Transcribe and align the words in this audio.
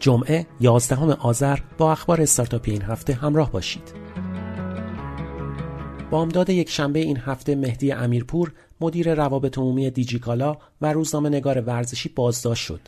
جمعه 0.00 0.46
11 0.60 0.96
آذر 1.14 1.58
با 1.78 1.92
اخبار 1.92 2.20
استارتاپی 2.20 2.70
این 2.70 2.82
هفته 2.82 3.14
همراه 3.14 3.52
باشید. 3.52 3.92
بامداد 6.10 6.50
یک 6.50 6.70
شنبه 6.70 6.98
این 6.98 7.16
هفته 7.16 7.54
مهدی 7.54 7.92
امیرپور 7.92 8.52
مدیر 8.80 9.14
روابط 9.14 9.58
عمومی 9.58 9.90
دیجیکالا 9.90 10.56
و 10.80 10.92
روزنامه 10.92 11.28
نگار 11.28 11.60
ورزشی 11.60 12.08
بازداشت 12.08 12.64
شد. 12.64 12.80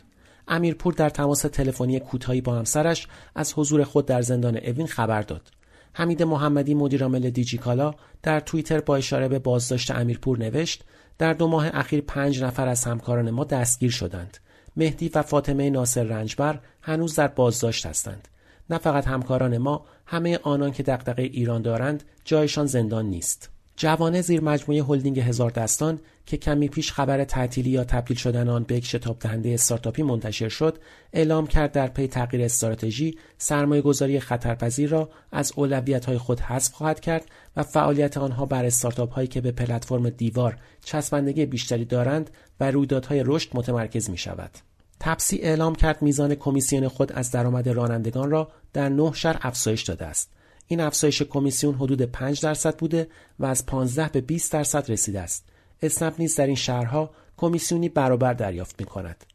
امیرپور 0.47 0.93
در 0.93 1.09
تماس 1.09 1.41
تلفنی 1.41 1.99
کوتاهی 1.99 2.41
با 2.41 2.55
همسرش 2.55 3.07
از 3.35 3.53
حضور 3.55 3.83
خود 3.83 4.05
در 4.05 4.21
زندان 4.21 4.57
اوین 4.57 4.87
خبر 4.87 5.21
داد. 5.21 5.51
حمید 5.93 6.23
محمدی 6.23 6.73
مدیرعامل 6.73 7.29
دیجیکالا 7.29 7.93
در 8.23 8.39
توییتر 8.39 8.79
با 8.79 8.95
اشاره 8.95 9.27
به 9.27 9.39
بازداشت 9.39 9.91
امیرپور 9.91 10.39
نوشت 10.39 10.83
در 11.17 11.33
دو 11.33 11.47
ماه 11.47 11.69
اخیر 11.73 12.01
پنج 12.01 12.43
نفر 12.43 12.67
از 12.67 12.83
همکاران 12.83 13.31
ما 13.31 13.43
دستگیر 13.43 13.91
شدند. 13.91 14.37
مهدی 14.75 15.11
و 15.15 15.21
فاطمه 15.21 15.69
ناصر 15.69 16.03
رنجبر 16.03 16.59
هنوز 16.81 17.15
در 17.15 17.27
بازداشت 17.27 17.85
هستند. 17.85 18.27
نه 18.69 18.77
فقط 18.77 19.07
همکاران 19.07 19.57
ما 19.57 19.85
همه 20.05 20.39
آنان 20.43 20.71
که 20.71 20.83
دغدغه 20.83 21.23
ایران 21.23 21.61
دارند 21.61 22.03
جایشان 22.25 22.65
زندان 22.65 23.05
نیست. 23.05 23.49
جوانه 23.81 24.21
زیر 24.21 24.41
مجموعه 24.41 24.83
هلدینگ 24.83 25.19
هزار 25.19 25.51
دستان 25.51 25.99
که 26.25 26.37
کمی 26.37 26.67
پیش 26.67 26.91
خبر 26.91 27.23
تعطیلی 27.23 27.69
یا 27.69 27.83
تبدیل 27.83 28.17
شدن 28.17 28.49
آن 28.49 28.63
به 28.63 28.75
یک 28.75 28.85
شتاب 28.85 29.19
دهنده 29.19 29.49
استارتاپی 29.49 30.03
منتشر 30.03 30.49
شد 30.49 30.77
اعلام 31.13 31.47
کرد 31.47 31.71
در 31.71 31.87
پی 31.87 32.07
تغییر 32.07 32.43
استراتژی 32.43 33.17
سرمایه 33.37 33.81
گذاری 33.81 34.19
خطرپذیر 34.19 34.89
را 34.89 35.09
از 35.31 35.51
اولویت 35.55 36.05
های 36.05 36.17
خود 36.17 36.39
حذف 36.39 36.73
خواهد 36.73 36.99
کرد 36.99 37.25
و 37.55 37.63
فعالیت 37.63 38.17
آنها 38.17 38.45
بر 38.45 38.65
استارتاپ 38.65 39.13
هایی 39.13 39.27
که 39.27 39.41
به 39.41 39.51
پلتفرم 39.51 40.09
دیوار 40.09 40.57
چسبندگی 40.85 41.45
بیشتری 41.45 41.85
دارند 41.85 42.29
و 42.59 42.71
رویدادهای 42.71 43.23
رشد 43.25 43.49
متمرکز 43.53 44.09
می 44.09 44.17
شود. 44.17 44.51
تپسی 44.99 45.37
اعلام 45.37 45.75
کرد 45.75 46.01
میزان 46.01 46.35
کمیسیون 46.35 46.87
خود 46.87 47.11
از 47.11 47.31
درآمد 47.31 47.69
رانندگان 47.69 48.31
را 48.31 48.51
در 48.73 48.89
نه 48.89 49.11
شهر 49.13 49.39
افزایش 49.41 49.81
داده 49.83 50.05
است. 50.05 50.40
این 50.71 50.79
افزایش 50.79 51.21
کمیسیون 51.21 51.75
حدود 51.75 52.01
5 52.01 52.41
درصد 52.41 52.77
بوده 52.77 53.07
و 53.39 53.45
از 53.45 53.65
15 53.65 54.09
به 54.09 54.21
20 54.21 54.51
درصد 54.51 54.91
رسیده 54.91 55.21
است. 55.21 55.45
اسنپ 55.81 56.15
نیز 56.19 56.35
در 56.35 56.47
این 56.47 56.55
شهرها 56.55 57.11
کمیسیونی 57.37 57.89
برابر 57.89 58.33
دریافت 58.33 58.79
می 58.79 58.85
کند. 58.85 59.25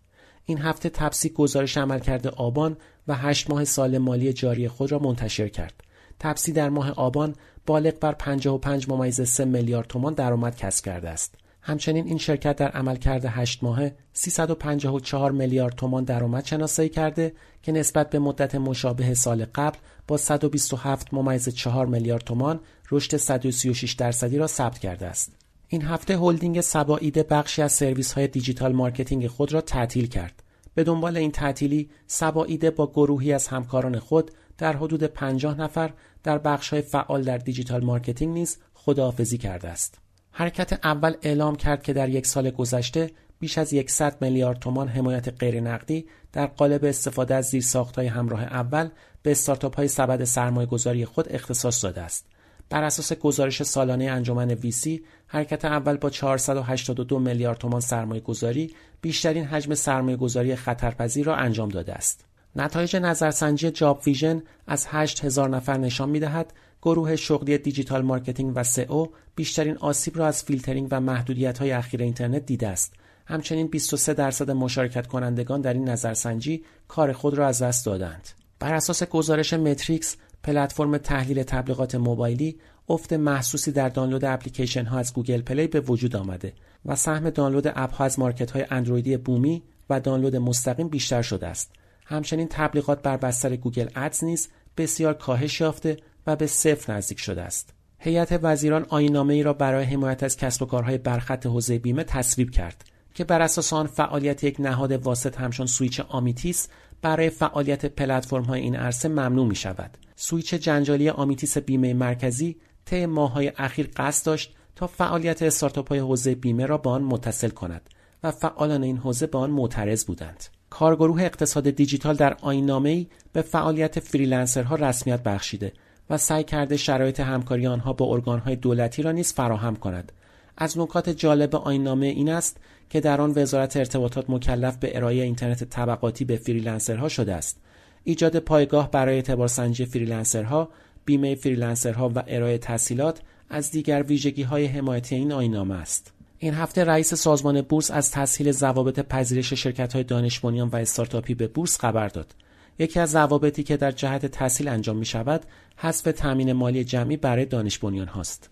این 0.45 0.59
هفته 0.59 0.89
تپسی 0.89 1.29
گزارش 1.31 1.77
عملکرد 1.77 2.27
آبان 2.27 2.77
و 3.09 3.15
هشت 3.15 3.51
ماه 3.51 3.65
سال 3.65 3.99
مالی 3.99 4.33
جاری 4.33 4.69
خود 4.69 4.93
را 4.93 4.99
منتشر 4.99 5.49
کرد. 5.49 5.75
تپسی 6.21 6.53
در 6.53 6.69
ماه 6.69 6.91
آبان 6.91 7.35
بالغ 7.67 7.99
بر 7.99 8.13
55 8.13 8.89
ممیز 8.89 9.21
3 9.21 9.45
میلیارد 9.45 9.87
تومان 9.87 10.15
درآمد 10.15 10.57
کسب 10.57 10.85
کرده 10.85 11.09
است. 11.09 11.35
همچنین 11.67 12.07
این 12.07 12.19
شرکت 12.19 12.57
در 12.57 12.69
عملکرد 12.69 13.25
8 13.25 13.65
ماهه 13.65 13.97
354 14.13 15.33
میلیارد 15.33 15.75
تومان 15.75 16.05
درآمد 16.05 16.45
شناسایی 16.45 16.89
کرده 16.89 17.33
که 17.63 17.73
نسبت 17.73 18.11
به 18.11 18.19
مدت 18.19 18.55
مشابه 18.55 19.15
سال 19.15 19.45
قبل 19.55 19.79
با 20.09 20.17
127 20.17 21.15
ممیز 21.15 21.49
4 21.49 21.87
میلیارد 21.87 22.25
تومان 22.25 22.61
رشد 22.91 23.17
136 23.17 23.93
درصدی 23.93 24.39
را 24.39 24.47
ثبت 24.47 24.79
کرده 24.79 25.07
است. 25.07 25.33
این 25.69 25.83
هفته 25.83 26.19
هلدینگ 26.19 26.61
صباایده 26.61 27.23
بخشی 27.23 27.63
از 27.63 27.73
سرویس 27.73 28.13
های 28.13 28.29
digital 28.29 28.73
marketing 28.73 29.27
خود 29.27 29.53
را 29.53 29.61
تعطیل 29.61 30.07
کرد. 30.07 30.43
به 30.75 30.85
دنبال 30.85 31.17
این 31.17 31.31
تعطیلی 31.31 31.91
صباایده 32.07 32.71
با 32.71 32.87
گروهی 32.87 33.33
از 33.33 33.49
همکاران 33.49 33.99
خود 33.99 34.31
در 34.59 34.77
حدود 34.77 35.05
50 35.05 35.61
نفر 35.61 35.93
در 36.23 36.39
بخش 36.39 36.69
های 36.69 36.83
فعال 36.83 37.23
در 37.23 37.39
digital 37.39 37.85
marketing 37.85 38.35
نیز 38.35 38.59
خداحافظی 38.75 39.39
کرده 39.39 39.69
است. 39.69 40.06
حرکت 40.39 40.87
اول 40.87 41.15
اعلام 41.23 41.57
کرد 41.57 41.83
که 41.83 41.93
در 41.93 42.09
یک 42.09 42.27
سال 42.27 42.51
گذشته 42.51 43.11
بیش 43.39 43.59
از 43.59 43.75
100 43.87 44.23
میلیارد 44.23 44.59
تومان 44.59 44.89
حمایت 44.89 45.29
غیرنقدی 45.29 46.07
در 46.33 46.47
قالب 46.47 46.85
استفاده 46.85 47.35
از 47.35 47.45
زیرساختهای 47.45 48.07
همراه 48.07 48.43
اول 48.43 48.89
به 49.23 49.31
استارتاپ 49.31 49.77
های 49.77 49.89
سبد 49.89 50.25
سرمایه 50.25 50.67
گذاری 50.67 51.05
خود 51.05 51.33
اختصاص 51.33 51.85
داده 51.85 52.01
است. 52.01 52.27
بر 52.71 52.83
اساس 52.83 53.13
گزارش 53.13 53.63
سالانه 53.63 54.05
انجمن 54.05 54.51
VC 54.51 55.05
حرکت 55.27 55.65
اول 55.65 55.97
با 55.97 56.11
482 56.11 57.19
میلیارد 57.19 57.59
تومان 57.59 57.81
سرمایه 57.81 58.21
گذاری 58.21 58.75
بیشترین 59.01 59.45
حجم 59.45 59.75
سرمایه 59.75 60.17
گذاری 60.17 60.57
خطرپذیر 60.57 61.27
را 61.27 61.37
انجام 61.37 61.69
داده 61.69 61.95
است. 61.95 62.25
نتایج 62.57 62.97
نظرسنجی 62.97 63.71
JobVision 63.71 64.43
از 64.67 64.87
8000 64.91 65.49
نفر 65.49 65.79
نشان 65.79 66.09
می 66.09 66.21
دهد 66.21 66.53
گروه 66.83 67.17
شغلی 67.17 67.59
digital 67.59 68.03
marketing 68.03 68.53
و 68.57 68.63
سئو 68.63 69.07
بیشترین 69.35 69.77
آسیب 69.77 70.19
را 70.19 70.27
از 70.27 70.43
فیلترینگ 70.43 70.89
و 70.91 71.01
محدودیت 71.01 71.59
های 71.59 71.73
اخیر 71.73 72.03
اینترنت 72.03 72.47
دیده 72.47 72.69
است. 72.69 72.95
همچنین 73.27 73.67
23 73.67 74.15
درصد 74.15 74.51
مشارکت 74.51 75.07
کنندگان 75.07 75.61
در 75.61 75.73
این 75.73 75.89
نظرسنجی 75.89 76.65
کار 76.89 77.13
خود 77.13 77.35
را 77.35 77.47
از 77.47 77.63
دست 77.63 77.87
دادند. 77.87 78.29
بر 78.59 78.75
اساس 78.75 79.03
گزارش 79.03 79.53
متریکس 79.53 80.17
پلتفرم 80.43 80.99
تحلیل 80.99 81.43
تبلیغات 81.43 81.95
موبایلی 81.95 82.59
افت 82.89 83.13
محسوسی 83.13 83.73
در 83.73 83.89
دانلود 83.89 84.25
اپلیکیشن 84.25 84.85
ها 84.85 84.99
از 84.99 85.15
Google 85.15 85.43
Play 85.43 85.67
به 85.67 85.81
وجود 85.81 86.17
آمده 86.17 86.53
و 86.85 86.97
سهم 86.97 87.31
دانلود 87.31 87.67
اپ 87.67 87.95
ها 87.95 88.05
از 88.05 88.19
market 88.19 88.51
های 88.51 88.67
اندرویدی 88.71 89.17
بومی 89.17 89.63
و 89.91 90.01
دانلود 90.01 90.37
مستقیم 90.37 90.89
بیشتر 90.89 91.23
شده 91.23 91.47
است. 91.47 91.73
همچنین 92.09 92.49
تبلیغات 92.51 93.03
بر 93.03 93.17
بستر 93.17 93.57
Google 93.57 93.89
Ads 93.97 94.25
نیز 94.25 94.49
بسیار 94.77 95.15
کاهش 95.15 95.61
یافته 95.61 95.97
و 96.27 96.37
به 96.37 96.47
صفر 96.47 96.93
نزدیک 96.93 97.21
شده 97.21 97.43
است. 97.43 97.75
هیئت 97.99 98.41
وزیران 98.43 98.87
آیین‌نامه‌ای 98.89 99.43
را 99.43 99.53
برای 99.53 99.85
حمایت 99.85 100.23
از 100.23 100.37
کسب 100.37 100.63
و 100.63 100.67
کارهای 100.67 100.99
برخط 100.99 101.47
حوزه 101.47 101.79
بیمه 101.79 102.05
تصویب 102.05 102.51
کرد 102.51 102.85
که 103.15 103.25
بر 103.25 103.43
اساس 103.43 103.73
آن 103.73 103.87
فعالیت 103.87 104.45
یک 104.45 104.57
نهاد 104.61 104.93
واسط 104.93 105.37
همچون 105.37 105.67
سویچ 105.67 106.01
آمیتیس 106.01 106.69
برای 107.03 107.31
فعالیت 107.31 107.87
پلتفرم 107.87 108.45
های 108.45 108.61
این 108.61 108.77
عرصه 108.77 109.09
ممنوع 109.09 109.47
می 109.47 109.57
شود. 109.57 109.99
سویچ 110.17 110.55
جنجالی 110.55 111.09
آمیتیس 111.09 111.59
بیمه 111.59 111.95
مرکزی 111.95 112.57
طی 112.85 113.07
ماههای 113.07 113.53
اخیر 113.57 113.91
قصد 113.97 114.27
داشت 114.27 114.55
تا 114.77 114.87
فعالیت 114.87 115.43
استارتاپ 115.43 115.89
های 115.89 115.99
حوزه 115.99 116.35
بیمه 116.35 116.67
را 116.67 116.79
با 116.79 116.91
آن 116.91 117.03
متصل 117.03 117.49
کند 117.49 117.91
و 118.23 118.31
فعالان 118.31 118.83
این 118.83 118.97
حوزه 118.97 119.27
به 119.27 119.39
آن 119.39 119.51
معترض 119.51 120.05
بودند. 120.05 120.45
کارگروه 120.79 121.23
اقتصاد 121.23 121.71
دیجیتال 121.71 122.15
در 122.15 122.37
آیین‌نامه‌ای 122.43 123.07
به 123.33 123.43
فعالیت 123.43 124.01
freelancer 124.01 124.68
ها 124.68 124.75
رسمیت 124.75 125.23
بخشیده 125.23 125.73
و 126.11 126.19
سعی 126.19 126.45
کرده 126.45 126.77
شرایط 126.77 127.21
همکاری 127.21 127.67
آنها 127.67 127.93
با 127.93 128.07
ارگانهای 128.13 128.57
دولتی 128.57 129.03
را 129.03 129.13
نیز 129.13 129.33
فراهم 129.33 129.77
کند. 129.77 130.13
از 130.57 130.79
نکات 130.79 131.11
جالب 131.11 131.57
آیین‌نامه 131.57 132.07
این 132.07 132.29
است 132.29 132.57
که 132.91 133.01
در 133.01 133.21
آن 133.21 133.33
وزارت 133.37 133.77
ارتباطات 133.77 134.31
مکلف 134.31 134.77
به 134.77 134.97
ارائه 134.97 135.23
اینترنت 135.23 135.65
طبقاتی 135.65 136.25
به 136.25 136.37
freelancer 136.37 137.02
ها 137.02 137.09
شده 137.09 137.35
است. 137.35 137.61
ایجاد 138.05 138.39
پایگاه 138.39 138.91
برای 138.91 139.15
اعتبارسنجی 139.15 139.87
freelancer 139.87 140.55
ها، 140.55 140.69
بیمه 141.05 141.35
freelancer 141.35 142.06
ها 142.06 142.13
و 142.15 142.23
ارائه 142.27 142.59
تسهیلات 142.59 143.21
از 143.51 143.71
دیگر 143.71 144.03
ویژگی 144.03 144.43
های 144.43 144.67
حمایتی 144.67 145.15
این 145.15 145.33
آینامه 145.33 145.75
است. 145.75 146.16
این 146.39 146.55
هفته 146.55 146.85
رئیس 146.85 147.15
سازمان 147.15 147.61
بورس 147.61 147.91
از 147.91 148.11
تسهیل 148.11 148.53
ضوابط 148.53 149.01
پذیرش 149.01 149.53
شرکت 149.53 149.93
های 149.93 150.05
دانش 150.05 150.41
و 150.45 150.77
استارتاپی 150.77 151.35
به 151.35 151.47
بورس 151.47 151.79
خبر 151.79 152.09
داد. 152.09 152.35
یکی 152.79 153.01
از 153.01 153.11
ضوابطی 153.11 153.63
که 153.63 153.77
در 153.77 153.91
جهت 153.91 154.27
تحصیل 154.27 154.69
انجام 154.69 154.97
می 154.97 155.05
شود 155.05 155.47
حذف 155.77 156.13
تامین 156.17 156.53
مالی 156.53 156.85
جمعی 156.85 157.17
برای 157.17 157.45
دانش 157.45 157.79
هاست. 158.09 158.51